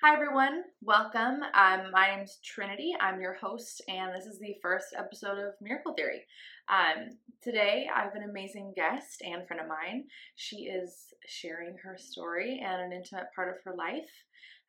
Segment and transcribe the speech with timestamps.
[0.00, 0.62] Hi, everyone.
[0.80, 1.42] Welcome.
[1.54, 2.92] Um, my name's Trinity.
[3.00, 6.22] I'm your host, and this is the first episode of Miracle Theory.
[6.68, 10.04] Um, today, I have an amazing guest and friend of mine.
[10.36, 14.08] She is sharing her story and an intimate part of her life.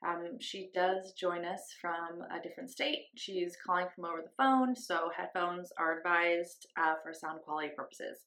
[0.03, 3.05] Um, she does join us from a different state.
[3.15, 8.17] She's calling from over the phone, so headphones are advised uh, for sound quality purposes.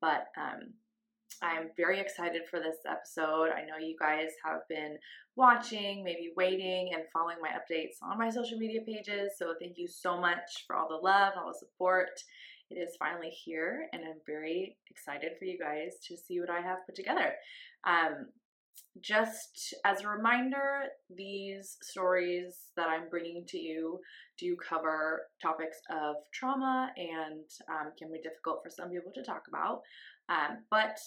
[0.00, 0.74] But um,
[1.42, 3.50] I'm very excited for this episode.
[3.50, 4.96] I know you guys have been
[5.36, 9.32] watching, maybe waiting, and following my updates on my social media pages.
[9.38, 12.10] So thank you so much for all the love, all the support.
[12.70, 16.60] It is finally here, and I'm very excited for you guys to see what I
[16.60, 17.34] have put together.
[17.84, 18.26] Um,
[19.00, 24.00] just as a reminder, these stories that I'm bringing to you
[24.38, 29.42] do cover topics of trauma and um, can be difficult for some people to talk
[29.48, 29.82] about.
[30.28, 30.98] Um, but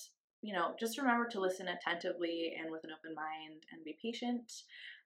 [0.42, 4.50] you know, just remember to listen attentively and with an open mind and be patient.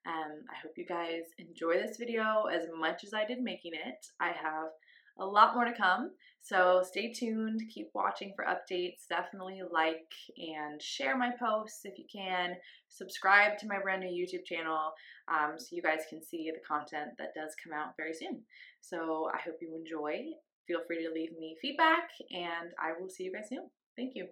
[0.05, 4.05] Um, I hope you guys enjoy this video as much as I did making it.
[4.19, 4.69] I have
[5.17, 6.11] a lot more to come,
[6.41, 9.07] so stay tuned, keep watching for updates.
[9.07, 12.55] Definitely like and share my posts if you can.
[12.89, 14.91] Subscribe to my brand new YouTube channel
[15.29, 18.41] um, so you guys can see the content that does come out very soon.
[18.81, 20.19] So I hope you enjoy.
[20.67, 23.69] Feel free to leave me feedback, and I will see you guys soon.
[23.95, 24.27] Thank you.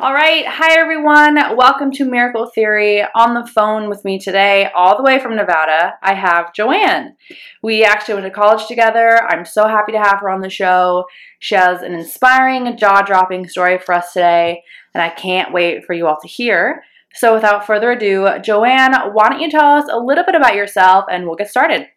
[0.00, 0.46] All right.
[0.46, 1.34] Hi, everyone.
[1.56, 3.02] Welcome to Miracle Theory.
[3.16, 7.16] On the phone with me today, all the way from Nevada, I have Joanne.
[7.64, 9.20] We actually went to college together.
[9.28, 11.06] I'm so happy to have her on the show.
[11.40, 14.62] She has an inspiring, jaw dropping story for us today,
[14.94, 16.84] and I can't wait for you all to hear.
[17.12, 21.06] So, without further ado, Joanne, why don't you tell us a little bit about yourself
[21.10, 21.88] and we'll get started?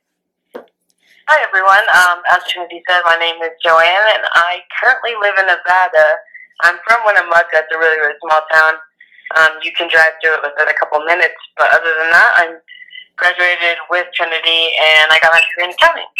[0.55, 1.85] Hi, everyone.
[1.93, 6.17] Um, as Trinity said, my name is Joanne, and I currently live in Nevada.
[6.63, 7.65] I'm from Winnemucca.
[7.65, 8.73] It's a really, really small town.
[9.37, 12.53] Um, you can drive through it within a couple minutes, but other than that, I'm
[13.15, 16.11] graduated with Trinity and I got my degree in accounting.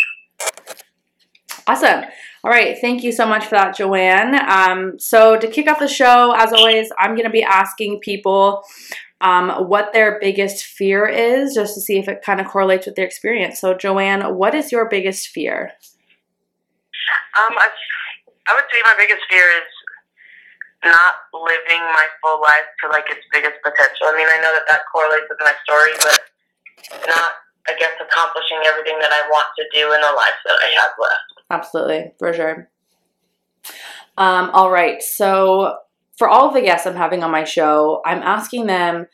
[1.68, 2.10] Awesome.
[2.44, 2.78] All right.
[2.80, 4.40] Thank you so much for that, Joanne.
[4.50, 8.64] Um, so, to kick off the show, as always, I'm going to be asking people
[9.22, 12.96] um, what their biggest fear is just to see if it kind of correlates with
[12.96, 13.60] their experience.
[13.60, 15.72] So, Joanne, what is your biggest fear?
[17.38, 17.70] Um, I,
[18.48, 19.71] I would say my biggest fear is
[20.84, 24.10] not living my full life to like its biggest potential.
[24.10, 26.20] I mean, I know that that correlates with my story, but
[27.08, 27.32] not,
[27.70, 30.94] I guess, accomplishing everything that I want to do in the life that I have
[30.98, 31.30] left.
[31.52, 32.70] Absolutely, for sure.
[34.18, 35.78] Um, all right, so
[36.18, 39.08] for all of the guests I'm having on my show, I'm asking them,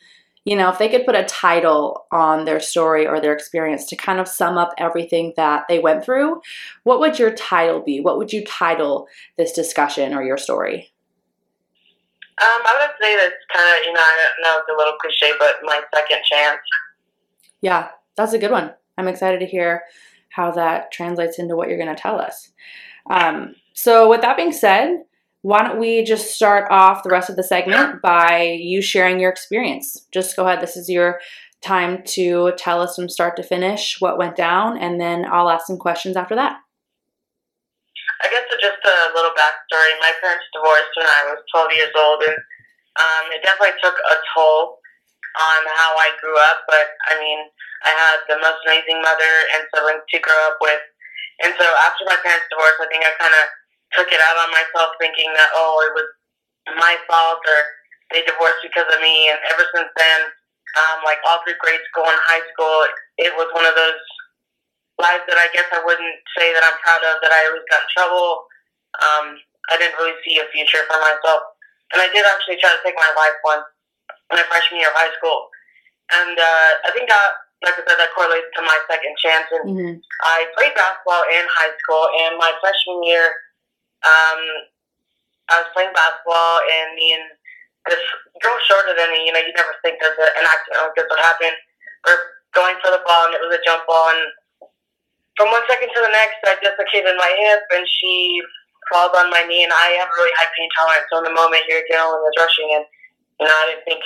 [0.45, 3.97] you know, if they could put a title on their story or their experience to
[3.97, 6.41] kind of sum up everything that they went through,
[6.83, 7.99] what would your title be?
[7.99, 9.07] What would you title
[9.37, 10.93] this discussion or your story?
[12.39, 15.33] Um, I would say that's kind of, you know, I know it's a little cliche,
[15.39, 16.59] but my second chance.
[17.61, 18.73] Yeah, that's a good one.
[18.97, 19.83] I'm excited to hear
[20.29, 22.51] how that translates into what you're going to tell us.
[23.09, 25.03] Um, so, with that being said,
[25.41, 29.31] why don't we just start off the rest of the segment by you sharing your
[29.31, 30.05] experience?
[30.11, 30.61] Just go ahead.
[30.61, 31.19] This is your
[31.61, 35.65] time to tell us from start to finish what went down, and then I'll ask
[35.65, 36.57] some questions after that.
[38.23, 39.93] I guess just a little backstory.
[40.01, 42.37] My parents divorced when I was 12 years old, and
[42.97, 44.81] um, it definitely took a toll
[45.37, 46.65] on how I grew up.
[46.65, 47.45] But I mean,
[47.85, 50.81] I had the most amazing mother and siblings to grow up with,
[51.45, 53.45] and so after my parents divorced, I think I kind of
[53.93, 56.09] took it out on myself, thinking that oh, it was
[56.75, 57.59] my fault or
[58.11, 59.29] they divorced because of me.
[59.29, 60.19] And ever since then,
[60.75, 62.89] um, like all through grade school and high school,
[63.21, 64.01] it was one of those
[64.97, 67.85] lives that I guess I wouldn't say that I'm proud of, that I always got
[67.85, 68.49] in trouble.
[68.97, 69.25] Um,
[69.69, 71.43] I didn't really see a future for myself.
[71.93, 73.67] And I did actually try to take my life once
[74.31, 75.47] my freshman year of high school.
[76.11, 79.47] And uh, I think that, like I said, that correlates to my second chance.
[79.51, 79.93] And mm-hmm.
[80.23, 83.27] I played basketball in high school, and my freshman year,
[84.03, 84.41] um,
[85.47, 87.27] I was playing basketball, and me and
[87.87, 88.03] this
[88.43, 91.23] girl shorter than me, you know, you never think there's an accident like this would
[91.23, 91.55] happen.
[92.03, 94.27] We're going for the ball, and it was a jump ball, and
[95.37, 98.41] from one second to the next, I dislocated my hip, and she
[98.89, 101.05] crawled on my knee, and I have a really high pain tolerance.
[101.13, 102.83] So in the moment, your adrenaline was rushing, and
[103.37, 104.01] you know, I didn't think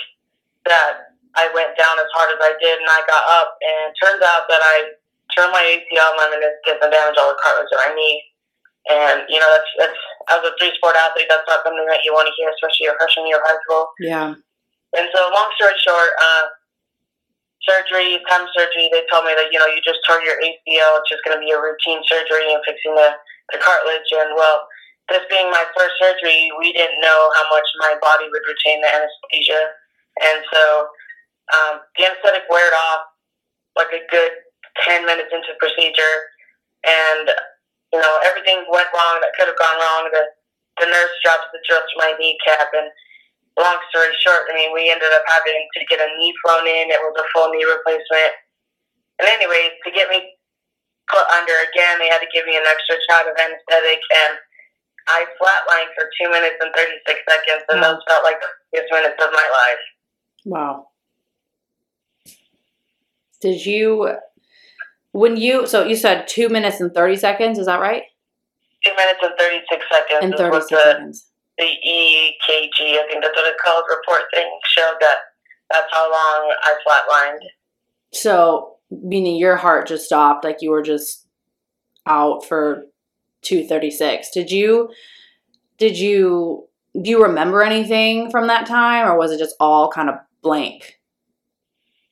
[0.68, 3.95] that I went down as hard as I did, and I got up, and it
[3.95, 4.92] turns out that I
[5.31, 8.19] turned my ACL, my meniscus, and damaged all the cartilage in my knee.
[8.92, 10.01] And you know, that's that's
[10.36, 13.00] as a three sport athlete, that's not something that you want to hear, especially your
[13.00, 13.94] freshman year of high school.
[14.04, 14.36] Yeah.
[14.92, 16.51] And so, long story short, uh,
[17.68, 21.02] surgery, time surgery, they told me that, you know, you just tore your ACL.
[21.02, 23.13] It's just going to be a routine surgery and fixing the,
[23.54, 24.10] the cartilage.
[24.13, 24.66] And, well,
[25.12, 28.88] this being my first surgery, we didn't know how much my body would retain the
[28.88, 29.75] anesthesia,
[30.24, 30.88] and so
[31.52, 33.12] um, the anesthetic wore off
[33.75, 34.31] like a good
[34.88, 36.16] ten minutes into the procedure,
[36.88, 37.28] and
[37.92, 40.08] you know everything went wrong that could have gone wrong.
[40.16, 40.24] The
[40.80, 42.88] the nurse drops the drill to my kneecap, and
[43.59, 46.92] long story short, I mean we ended up having to get a knee flown in.
[46.92, 48.33] It was a full knee replacement,
[49.19, 50.38] and anyways, to get me
[51.12, 54.39] put under again, they had to give me an extra shot of anesthetic, and
[55.07, 59.19] I flatlined for two minutes and 36 seconds, and those felt like the biggest minutes
[59.24, 59.83] of my life.
[60.45, 60.88] Wow.
[63.42, 64.15] Did you,
[65.12, 68.03] when you, so you said two minutes and 30 seconds, is that right?
[68.86, 70.19] Two minutes and 36 seconds.
[70.21, 71.31] And 36 what the, seconds.
[71.62, 75.18] The EKG, I think that's what it called, report thing showed that
[75.72, 77.46] that's how long I flatlined.
[78.12, 81.28] So, meaning your heart just stopped, like you were just
[82.06, 82.84] out for
[83.44, 84.31] 236.
[84.31, 84.90] Did you,
[85.78, 86.68] did you,
[87.00, 91.00] do you remember anything from that time or was it just all kind of blank?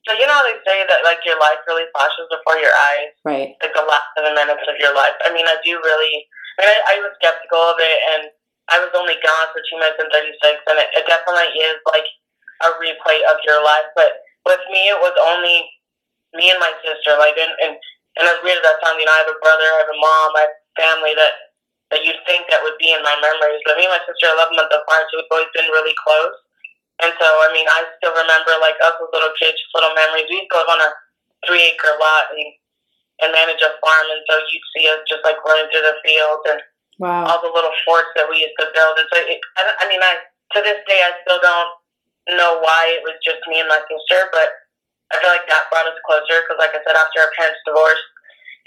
[0.08, 3.12] So you know how they say that like your life really flashes before your eyes,
[3.26, 3.54] Right.
[3.62, 5.14] like the last seven minutes of your life.
[5.26, 6.26] I mean, I do really.
[6.58, 8.24] I mean, I, I was skeptical of it, and
[8.70, 11.78] I was only gone for two minutes and thirty six, and it, it definitely is
[11.90, 12.06] like
[12.66, 13.90] a replay of your life.
[13.98, 15.66] But with me, it was only
[16.38, 17.18] me and my sister.
[17.18, 17.74] Like, and and,
[18.18, 20.00] and as weird as that sounds, you know, I have a brother, I have a
[20.00, 21.34] mom, I have family that
[21.90, 23.66] that you'd think that would be in my memories.
[23.66, 26.38] But me and my sister are eleven months apart, so we've always been really close.
[27.00, 30.28] And so, I mean, I still remember like us as little kids, just little memories.
[30.28, 30.92] We used to live on a
[31.48, 32.52] three acre lot and,
[33.24, 36.44] and manage a farm, and so you'd see us just like running through the fields
[36.52, 36.60] and
[37.00, 37.26] Wow.
[37.32, 39.00] all the little forts that we used to build.
[39.00, 40.20] And so, it, I, I mean, I
[40.56, 41.72] to this day I still don't
[42.36, 44.52] know why it was just me and my sister, but
[45.10, 48.06] I feel like that brought us closer because, like I said, after our parents divorced,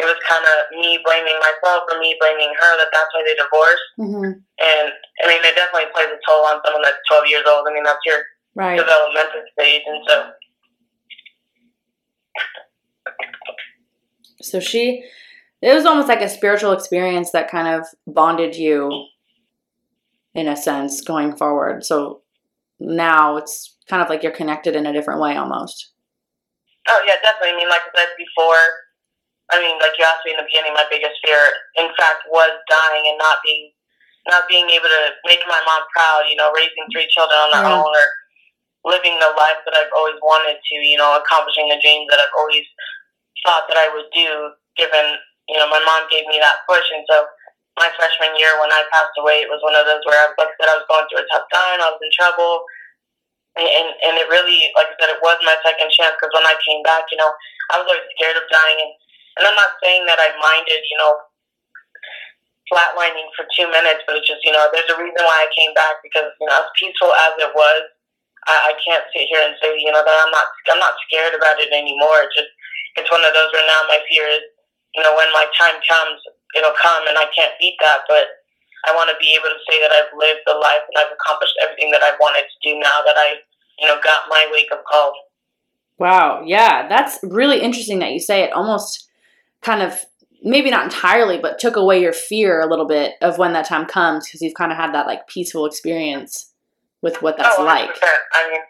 [0.02, 3.37] it was kind of me blaming myself or me blaming her that that's why they
[3.38, 3.88] divorced.
[4.00, 4.32] Mm-hmm.
[4.40, 4.87] And
[5.23, 7.69] I mean, it definitely plays a toll on someone that's 12 years old.
[7.69, 8.23] I mean, that's your
[8.55, 8.76] Right.
[8.76, 10.29] developmental stage, and so
[14.43, 15.05] So she,
[15.62, 19.06] it was almost like a spiritual experience that kind of bonded you
[20.35, 21.85] in a sense going forward.
[21.85, 22.23] So
[22.81, 25.93] now it's kind of like you're connected in a different way almost.
[26.88, 27.55] Oh yeah, definitely.
[27.55, 28.59] I mean, like I said before,
[29.55, 31.38] I mean, like you asked me in the beginning, my biggest fear,
[31.79, 33.70] in fact, was dying and not being,
[34.26, 36.26] not being able to make my mom proud.
[36.26, 37.79] You know, raising three children on their Yeah.
[37.79, 38.08] own, or
[38.82, 40.75] living the life that I've always wanted to.
[40.82, 42.67] You know, accomplishing the dreams that I've always
[43.47, 44.58] thought that I would do.
[44.75, 47.27] Given, you know, my mom gave me that push, and so
[47.81, 50.53] my freshman year when I passed away, it was one of those where, I, like
[50.53, 51.81] I said, I was going through a tough time.
[51.81, 52.69] I was in trouble.
[53.56, 56.44] And, and, and it really, like I said, it was my second chance because when
[56.44, 57.33] I came back, you know,
[57.73, 58.81] I was always scared of dying.
[58.81, 58.93] And,
[59.41, 61.12] and I'm not saying that I minded, you know,
[62.69, 65.73] flatlining for two minutes, but it's just, you know, there's a reason why I came
[65.73, 67.83] back because, you know, as peaceful as it was,
[68.49, 71.37] I, I can't sit here and say, you know, that I'm not, I'm not scared
[71.37, 72.25] about it anymore.
[72.25, 72.53] It's just,
[73.00, 74.44] it's one of those where now my fear is,
[74.94, 76.21] you know, when my time comes,
[76.56, 78.27] it'll come and I can't beat that, but
[78.85, 81.55] I want to be able to say that I've lived the life and I've accomplished
[81.62, 83.35] everything that I've wanted to do now that I,
[83.79, 85.15] you know, got my wake up call.
[85.99, 86.43] Wow.
[86.44, 86.89] Yeah.
[86.89, 89.09] That's really interesting that you say it almost
[89.61, 90.05] kind of,
[90.43, 93.87] maybe not entirely, but took away your fear a little bit of when that time
[93.87, 96.53] comes because you've kind of had that like peaceful experience
[97.00, 97.91] with what that's oh, like.
[98.34, 98.61] I mean,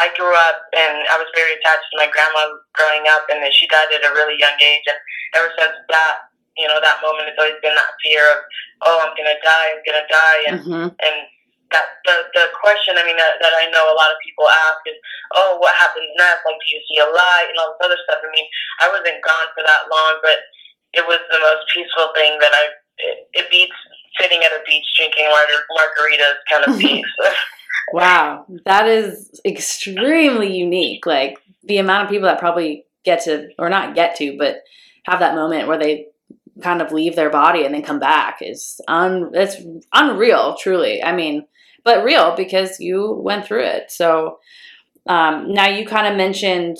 [0.00, 3.52] I grew up and I was very attached to my grandma growing up, and then
[3.52, 4.86] she died at a really young age.
[4.88, 4.96] And
[5.36, 8.40] ever since that, you know, that moment, it's always been that fear of,
[8.88, 11.16] oh, I'm gonna die, I'm gonna die, and hmm and
[11.72, 14.80] that the the question, I mean, that, that I know a lot of people ask
[14.84, 14.96] is,
[15.36, 16.44] oh, what happens next?
[16.44, 18.20] Like, do you see a light and all this other stuff?
[18.20, 18.44] I mean,
[18.84, 20.44] I wasn't gone for that long, but
[20.92, 22.76] it was the most peaceful thing that I.
[23.00, 23.74] It, it beats
[24.20, 27.08] sitting at a beach drinking mar- margaritas kind of peace.
[27.92, 28.46] Wow.
[28.64, 31.06] That is extremely unique.
[31.06, 34.56] Like the amount of people that probably get to, or not get to, but
[35.04, 36.06] have that moment where they
[36.60, 39.56] kind of leave their body and then come back is un it's
[39.94, 41.46] unreal truly i mean
[41.82, 44.38] but real because you went through it so
[45.06, 46.76] um now you kind of mentioned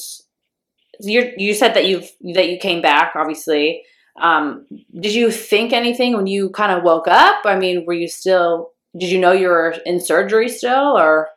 [1.00, 3.83] you you said that you've that you came back obviously
[4.21, 4.66] um
[5.00, 8.71] did you think anything when you kind of woke up i mean were you still
[8.99, 11.28] did you know you were in surgery still or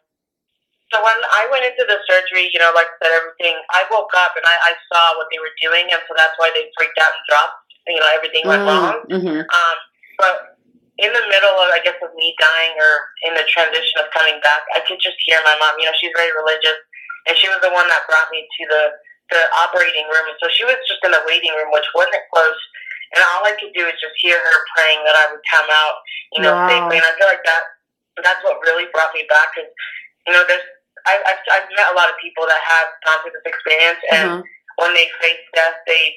[0.91, 4.11] So when I went into the surgery, you know, like I said, everything, I woke
[4.15, 6.99] up and I, I saw what they were doing, and so that's why they freaked
[6.99, 7.59] out and dropped.
[7.87, 8.97] You know, everything went wrong.
[9.09, 9.45] mm-hmm.
[9.45, 9.77] Um,
[10.17, 10.57] but
[10.97, 12.93] in the middle of, I guess, of me dying or
[13.27, 15.75] in the transition of coming back, I could just hear my mom.
[15.77, 16.79] You know, she's very religious,
[17.27, 18.83] and she was the one that brought me to the
[19.33, 20.25] the operating room.
[20.29, 22.61] And so she was just in the waiting room, which wasn't close.
[23.15, 25.95] And all I could do is just hear her praying that I would come out,
[26.35, 26.67] you know, Wow.
[26.67, 26.99] safely.
[26.99, 27.63] And I feel like that
[28.23, 29.55] that's what really brought me back.
[29.59, 29.67] Is
[30.27, 30.63] you know, there's
[31.07, 34.23] I, I've I've met a lot of people that have gone through this experience, and
[34.25, 34.41] Uh-huh.
[34.83, 36.15] when they face death, they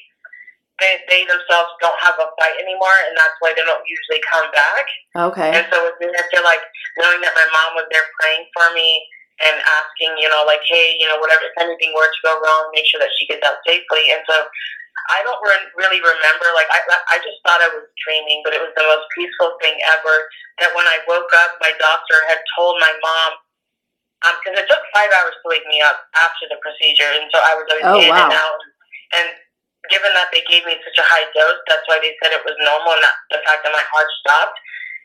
[0.81, 4.47] they they themselves don't have a fight anymore, and that's why they don't usually come
[4.55, 4.87] back.
[5.35, 5.50] Okay.
[5.59, 6.62] And so with me, I feel like
[7.02, 9.02] knowing that my mom was there praying for me
[9.43, 12.71] and asking, you know, like, hey, you know, whatever, if anything were to go wrong,
[12.75, 14.11] make sure that she gets out safely.
[14.11, 14.35] And so
[15.11, 16.81] I don't re- really remember, like, I,
[17.14, 20.17] I just thought I was dreaming, but it was the most peaceful thing ever.
[20.62, 23.31] That when I woke up, my doctor had told my mom,
[24.26, 27.38] um, because it took five hours to wake me up after the procedure, and so
[27.38, 28.26] I was always Oh, in wow.
[28.26, 28.61] and out.
[29.14, 29.28] And
[29.87, 32.59] given that they gave me such a high dose, that's why they said it was
[32.59, 34.59] normal, and not the fact that my heart stopped.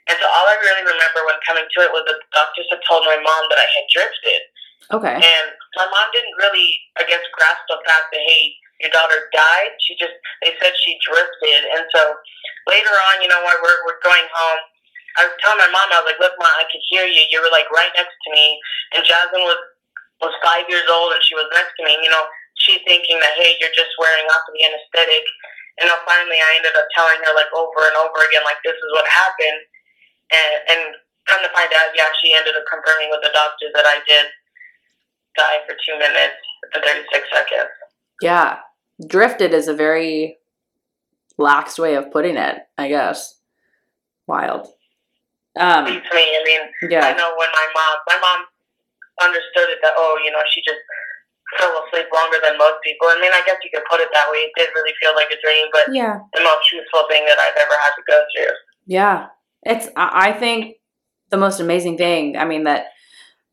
[0.10, 2.84] And so all I really remember when coming to it was that the doctors had
[2.84, 4.42] told my mom that I had drifted.
[4.92, 5.16] Okay.
[5.16, 5.48] And
[5.80, 8.52] my mom didn't really, I guess, grasp the fact that, hey,
[8.84, 9.74] your daughter died.
[9.80, 10.14] She just,
[10.44, 11.62] they said she drifted.
[11.72, 12.20] And so
[12.68, 14.62] later on, you know, while we're, we're going home,
[15.16, 17.24] I was telling my mom, I was like, look, mom, I could hear you.
[17.32, 18.60] You were like right next to me.
[18.92, 19.62] And Jasmine was,
[20.20, 21.96] was five years old and she was next to me.
[22.04, 22.28] You know,
[22.60, 25.24] she thinking that, hey, you're just wearing off the anesthetic.
[25.80, 28.78] And then finally I ended up telling her like over and over again, like, this
[28.78, 29.62] is what happened.
[30.34, 30.82] And, and
[31.30, 34.28] come to find out, yeah, she ended up confirming with the doctors that I did
[35.38, 36.42] die for two minutes
[36.74, 37.74] and 36 seconds.
[38.22, 38.62] Yeah.
[39.08, 40.38] Drifted is a very
[41.38, 43.40] lax way of putting it, I guess.
[44.28, 44.68] Wild.
[45.60, 46.02] Um, me.
[46.02, 46.62] I mean,
[47.04, 48.46] I know when my mom, my mom
[49.22, 50.80] understood it that, oh, you know, she just
[51.60, 53.08] fell asleep longer than most people.
[53.08, 54.40] I mean, I guess you could put it that way.
[54.40, 56.20] It did really feel like a dream, but Yeah.
[56.34, 58.56] the most truthful thing that I've ever had to go through.
[58.88, 59.28] Yeah.
[59.64, 60.78] It's, I think
[61.30, 62.88] the most amazing thing, I mean, that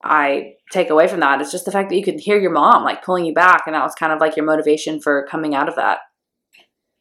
[0.03, 2.85] I take away from that is just the fact that you could hear your mom
[2.85, 3.65] like pulling you back.
[3.67, 5.99] And that was kind of like your motivation for coming out of that.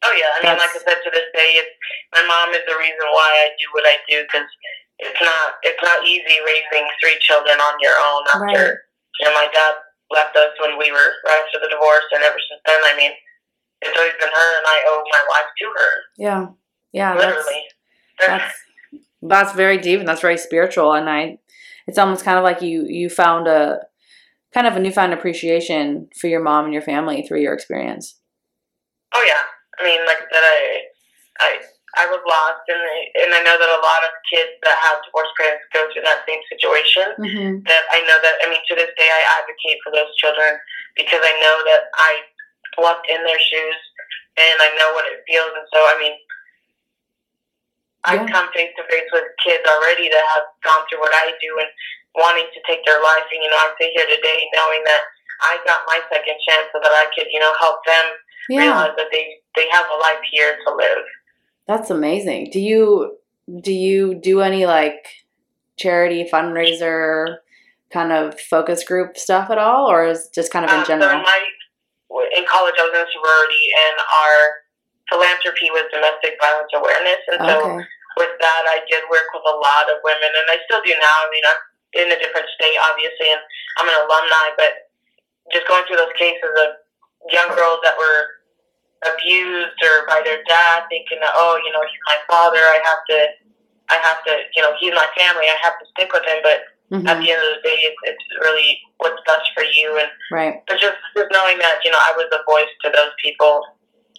[0.03, 1.75] Oh yeah, I mean, like I said, to this day, it's,
[2.15, 4.47] my mom is the reason why I do what I do because
[4.99, 8.79] it's not it's not easy raising three children on your own after Right.
[9.19, 9.75] you know my dad
[10.11, 13.11] left us when we were right after the divorce, and ever since then, I mean,
[13.81, 16.45] it's always been her, and I owe my life to her, Yeah.
[16.91, 17.15] Yeah.
[17.15, 17.45] That's,
[18.25, 18.53] that's
[19.21, 21.37] that's very deep and that's very spiritual and i
[21.89, 23.79] it's almost kind of like you you found a
[24.53, 28.19] kind of a newfound appreciation for your mom and your family through your experience
[29.15, 29.43] oh yeah,
[29.77, 30.59] I mean, like I said, I
[31.39, 31.49] I
[31.97, 32.81] I was lost, and
[33.25, 36.25] and I know that a lot of kids that have divorced parents go through that
[36.29, 37.07] same situation.
[37.17, 37.53] mm-hmm.
[37.65, 40.59] that I know that I mean to this day I advocate for those children
[40.93, 42.11] because I know that I
[42.77, 43.79] walked in their shoes
[44.37, 46.15] and I know what it feels and so I mean
[48.05, 48.31] I've Yeah.
[48.31, 51.67] come face to face with kids already that have gone through what I do and
[52.15, 55.01] wanting to take their life and you know I sit here today knowing that
[55.41, 58.05] I got my second chance so that I could you know help them
[58.49, 61.03] yeah realize that they they have a life here to live.
[61.67, 63.17] that's amazing do you
[63.61, 65.05] do you do any like
[65.77, 67.37] charity fundraiser
[67.91, 70.87] kind of focus group stuff at all or is just kind of in Um, So
[70.93, 71.39] general in my
[72.35, 74.37] in college, I was in a sorority, and our
[75.09, 77.21] philanthropy was domestic violence awareness.
[77.33, 77.83] And so okay
[78.19, 81.17] with that, I did work with a lot of women, and I still do now.
[81.23, 81.61] I mean, I'm
[82.03, 83.41] in a different state, obviously, and
[83.79, 84.91] I'm an alumni, but
[85.55, 86.83] just going through those cases of
[87.31, 88.43] young girls that were
[89.07, 93.03] abused or by their dad, thinking that oh, you know, he's my father, I have
[93.15, 93.19] to.
[93.89, 95.49] I have to, you know, he's my family.
[95.49, 96.61] I have to stick with him, but
[96.93, 99.97] hmm at the end of the day, it's, it's really what's best for you.
[99.97, 103.13] And right but just just knowing that you know I was a voice to those
[103.17, 103.65] people.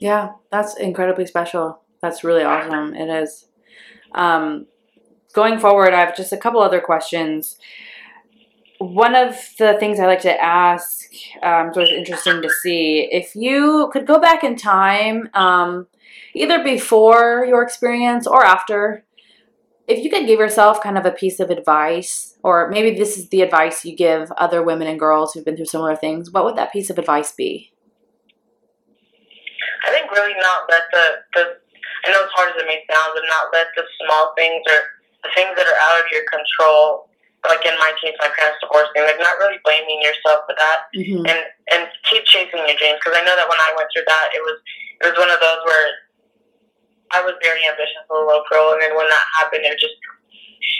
[0.00, 1.82] Yeah, that's incredibly special.
[2.00, 2.94] That's really awesome.
[2.94, 3.46] It is.
[4.12, 4.66] Um,
[5.34, 7.58] going forward, I have just a couple other questions.
[8.78, 11.04] One of the things I like to ask,
[11.42, 15.86] um, always interesting to see, if you could go back in time, um,
[16.34, 19.04] either before your experience or after,
[19.86, 23.28] if you could give yourself kind of a piece of advice, or maybe this is
[23.28, 26.56] the advice you give other women and girls who've been through similar things, what would
[26.56, 27.69] that piece of advice be?
[30.12, 31.42] Really not let the the
[32.04, 34.80] I know as hard as it may sound, but not let the small things or
[35.22, 37.06] the things that are out of your control.
[37.46, 39.00] Like in my case, my parents divorced me.
[39.00, 41.24] Like not really blaming yourself for that, Mm-hmm.
[41.24, 41.40] and
[41.72, 43.00] and keep chasing your dreams.
[43.00, 44.58] Because I know that when I went through that, it was
[45.00, 45.88] it was one of those where
[47.16, 49.96] I was very ambitious as a little girl, and then when that happened, it just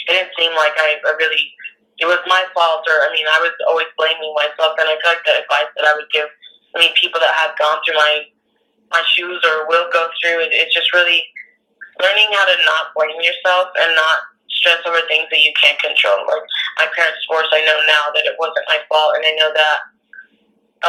[0.08, 1.52] it didn't seem like I, I really
[2.00, 4.76] it was my fault, or I mean, I was always blaming myself.
[4.80, 6.28] And I feel like the advice that I would give,
[6.72, 8.24] I mean, people that have gone through my
[8.90, 11.22] my shoes or will go through, it, it's just really
[12.02, 14.18] learning how to not blame yourself and not
[14.50, 16.26] stress over things that you can't control.
[16.26, 16.44] Like
[16.78, 19.78] my parents' divorce, I know now that it wasn't my fault, and I know that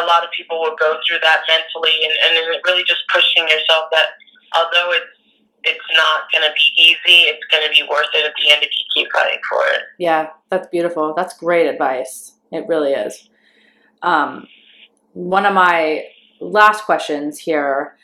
[0.02, 3.48] a lot of people will go through that mentally, and, and it's really just pushing
[3.48, 4.18] yourself that
[4.56, 5.22] although it's
[5.64, 7.30] it's not going to be easy.
[7.30, 9.84] It's going to be worth it at the end if you keep fighting for it.
[10.00, 11.14] Yeah, that's beautiful.
[11.16, 12.34] That's great advice.
[12.52, 13.30] It really is.
[14.02, 14.48] Um,
[15.14, 16.06] one of my
[16.42, 17.96] last questions here.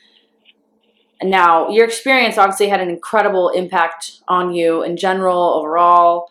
[1.21, 6.29] Now, your experience obviously had an incredible impact on you in general, overall.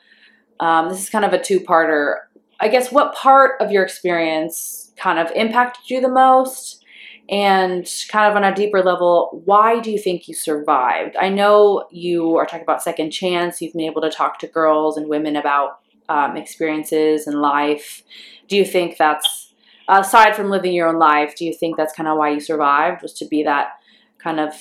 [0.60, 2.16] Um, this is kind of a two parter.
[2.60, 6.84] I guess what part of your experience kind of impacted you the most?
[7.28, 11.16] And kind of on a deeper level, why do you think you survived?
[11.16, 13.60] I know you are talking about second chance.
[13.60, 18.04] You've been able to talk to girls and women about um, experiences and life.
[18.46, 19.45] Do you think that's,
[19.88, 23.02] aside from living your own life, do you think that's kind of why you survived?
[23.02, 23.78] Was to be that
[24.18, 24.52] kind of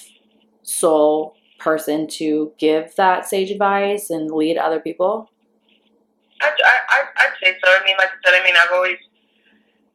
[0.63, 5.29] sole person to give that sage advice and lead other people?
[6.41, 7.71] I, I, I'd say so.
[7.71, 8.97] I mean, like I said, I mean, I've always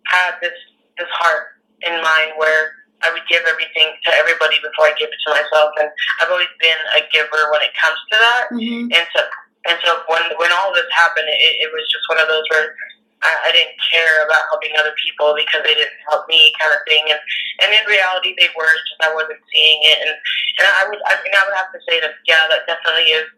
[0.07, 0.57] had this
[0.99, 5.21] this heart in mind where I would give everything to everybody before I give it
[5.27, 5.89] to myself, and
[6.21, 8.45] I've always been a giver when it comes to that.
[8.53, 8.93] Mm-hmm.
[8.93, 9.21] And so,
[9.69, 12.75] and so when when all this happened, it, it was just one of those where
[13.21, 16.81] I, I didn't care about helping other people because they didn't help me, kind of
[16.89, 17.05] thing.
[17.13, 17.21] And
[17.65, 19.99] and in reality, they were just I wasn't seeing it.
[20.01, 20.13] And
[20.61, 23.29] and I would I mean I would have to say that yeah, that definitely is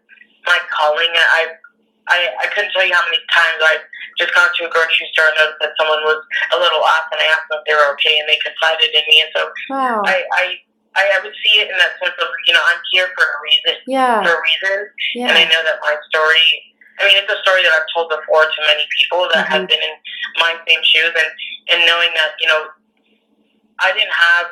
[0.47, 1.11] my calling.
[1.11, 1.59] I
[2.07, 3.85] I, I couldn't tell you how many times I've
[4.19, 6.19] just gone to a grocery store and noticed that someone was
[6.51, 9.03] a little off and I asked them if they were okay and they confided in
[9.07, 9.23] me.
[9.23, 10.03] And so Wow.
[10.03, 10.43] I, I,
[10.99, 13.37] I, I would see it in that sense of, you know, I'm here for a
[13.41, 14.19] reason, yeah.
[14.21, 14.77] for a reason.
[15.15, 15.27] yeah.
[15.31, 18.45] And I know that my story, I mean, it's a story that I've told before
[18.45, 19.69] to many people that have Mhm.
[19.69, 19.95] been in
[20.37, 21.29] my same shoes and,
[21.73, 22.69] and knowing that, you know,
[23.79, 24.47] I didn't have,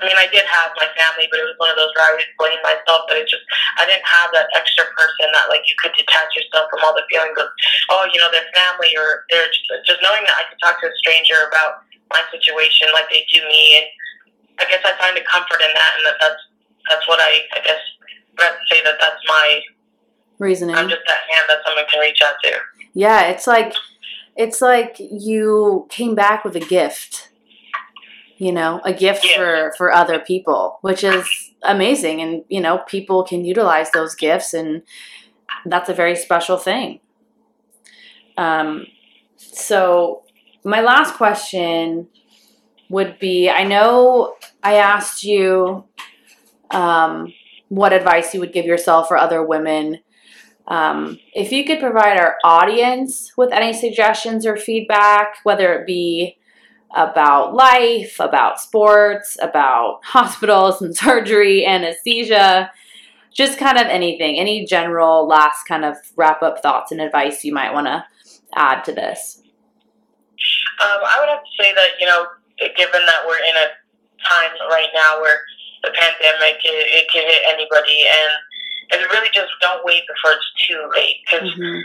[0.00, 2.14] I mean, I did have my family, but it was one of those where I
[2.14, 3.42] would blame myself, but it just,
[3.78, 7.06] I didn't have that extra person that, like, you could detach yourself from all the
[7.10, 7.50] feelings of,
[7.90, 10.90] oh, you know, their family or they're just, just knowing that I could talk to
[10.90, 13.82] a stranger about my situation like they do me.
[13.82, 13.86] And
[14.62, 16.42] I guess I find a comfort in that, and that that's,
[16.90, 17.82] that's what I, I guess,
[18.38, 19.62] I'd say that that's my,
[20.38, 20.76] Reasoning.
[20.76, 22.52] I'm just that hand that someone can reach out to.
[22.94, 23.74] Yeah, it's like
[24.36, 27.30] it's like you came back with a gift.
[28.36, 29.36] You know, a gift Yeah.
[29.36, 31.26] for for other people, which is
[31.62, 34.82] amazing and you know, people can utilize those gifts and
[35.66, 37.00] that's a very special thing.
[38.36, 38.86] Um
[39.36, 40.22] so
[40.64, 42.06] my last question
[42.90, 45.84] would be I know I asked you
[46.70, 47.32] um
[47.68, 49.98] what advice you would give yourself or other women
[50.68, 56.36] um, if you could provide our audience with any suggestions or feedback, whether it be
[56.94, 62.70] about life, about sports, about hospitals and surgery, anesthesia,
[63.32, 67.52] just kind of anything, any general last kind of wrap up thoughts and advice you
[67.52, 68.04] might want to
[68.54, 69.40] add to this.
[70.84, 72.26] Um, I would have to say that, you know,
[72.58, 73.68] given that we're in a
[74.28, 75.40] time right now where
[75.82, 78.32] the pandemic, it, it can hit anybody, and,
[78.92, 81.20] and really just don't wait before it's too late.
[81.24, 81.80] Because, Mm-hmm.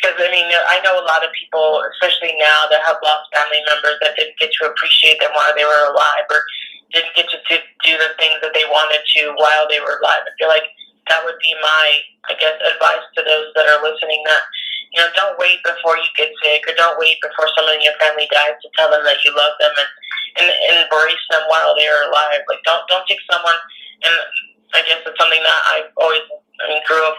[0.00, 4.00] I mean, I know a lot of people, especially now, that have lost family members
[4.00, 6.40] that didn't get to appreciate them while they were alive or
[6.88, 10.24] didn't get to, to do the things that they wanted to while they were alive.
[10.24, 10.64] I feel like
[11.12, 11.86] that would be my,
[12.30, 14.42] I guess, advice to those that are listening that,
[14.94, 17.98] you know, don't wait before you get sick or don't wait before someone in your
[18.00, 19.90] family dies to tell them that you love them and,
[20.40, 22.40] and, and embrace them while they are alive.
[22.48, 23.58] Like, don't, don't take someone,
[24.00, 24.16] and
[24.74, 26.22] I guess it's something that I've always
[26.60, 27.16] I mean, grew up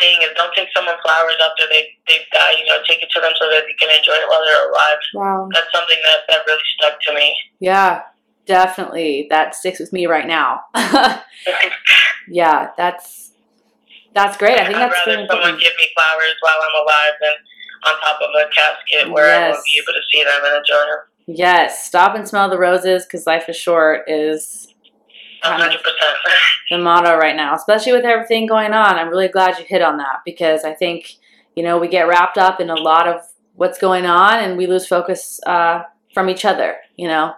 [0.00, 3.20] seeing is don't take someone flowers after they, they've died, you know, take it to
[3.20, 5.00] them so that they can enjoy it while they're alive.
[5.14, 5.48] Wow.
[5.52, 7.34] That's something that, that really stuck to me.
[7.60, 8.02] Yeah,
[8.46, 9.26] definitely.
[9.30, 10.60] That sticks with me right now.
[12.28, 13.32] yeah, that's
[14.14, 14.60] that's great.
[14.60, 17.32] I think I'd that's rather someone give me flowers while I'm alive than
[17.86, 20.74] on top of a casket where I won't be able to see them and enjoy
[20.74, 20.98] them.
[21.26, 24.73] Yes, stop and smell the roses because life is short is
[25.44, 26.16] Kind hundred percent.
[26.70, 28.96] the motto right now, especially with everything going on.
[28.96, 31.16] I'm really glad you hit on that because I think,
[31.54, 33.20] you know, we get wrapped up in a lot of
[33.54, 37.34] what's going on and we lose focus uh, from each other, you know?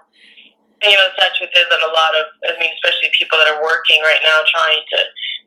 [0.82, 3.62] You know, the truth is that a lot of, I mean, especially people that are
[3.64, 4.98] working right now trying to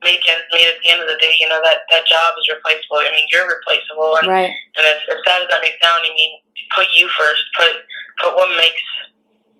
[0.03, 2.49] make ends meet at the end of the day, you know, that, that job is
[2.49, 2.97] replaceable.
[2.99, 4.17] I mean, you're replaceable.
[4.19, 4.51] And, Right.
[4.51, 6.41] and as, as sad as that may sound, I mean,
[6.75, 7.45] put you first.
[7.55, 7.71] Put,
[8.19, 8.81] put what makes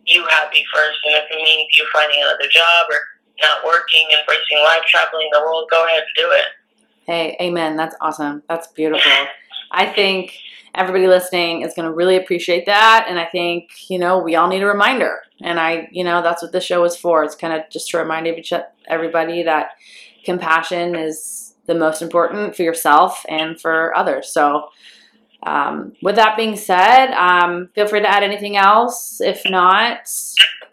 [0.10, 1.00] you happy first.
[1.06, 2.98] And if it means you finding another job or
[3.42, 6.46] not working, embracing life, traveling the world, go ahead and do it.
[7.06, 7.78] Hey, amen.
[7.78, 8.44] That's awesome.
[8.50, 9.12] That's beautiful.
[9.72, 10.34] I think
[10.76, 13.06] everybody listening is going to really appreciate that.
[13.08, 15.20] And I think, you know, we all need a reminder.
[15.42, 17.24] And I, you know, that's what the show is for.
[17.24, 18.54] It's kind of just to remind each,
[18.88, 19.72] everybody that
[20.26, 24.32] compassion is the most important for yourself and for others.
[24.34, 24.70] So,
[25.44, 29.22] um, with that being said, um, feel free to add anything else.
[29.22, 30.10] If not,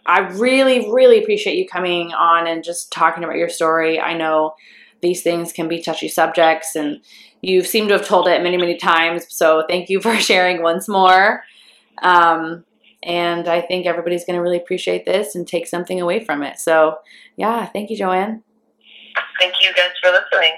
[0.07, 4.01] I really, really appreciate you coming on and just talking about your story.
[4.01, 4.55] I know
[5.03, 7.01] these things can be touchy subjects, and
[7.43, 9.27] you seem to have told it many, many times.
[9.29, 11.45] So thank you for sharing once more.
[12.03, 12.65] Um,
[13.03, 16.59] and I think everybody's going to really appreciate this and take something away from it.
[16.59, 16.99] So,
[17.37, 18.43] yeah, thank you, Joanne.
[19.39, 20.53] Thank you guys for listening.